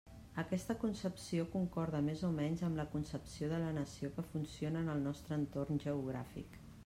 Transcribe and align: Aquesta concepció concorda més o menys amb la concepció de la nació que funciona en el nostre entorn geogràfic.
Aquesta 0.43 0.75
concepció 0.83 1.43
concorda 1.55 1.99
més 2.07 2.23
o 2.29 2.31
menys 2.39 2.63
amb 2.69 2.81
la 2.81 2.87
concepció 2.95 3.49
de 3.53 3.61
la 3.65 3.69
nació 3.77 4.11
que 4.15 4.27
funciona 4.33 4.83
en 4.87 4.89
el 4.95 5.03
nostre 5.11 5.37
entorn 5.43 5.85
geogràfic. 5.85 6.59